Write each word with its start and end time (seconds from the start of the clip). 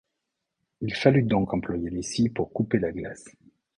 Il 0.81 0.95
fallut 0.95 1.21
donc 1.21 1.53
employer 1.53 1.91
les 1.91 2.01
scies 2.01 2.29
pour 2.29 2.51
couper 2.51 2.79
la 2.79 2.91
glace. 2.91 3.25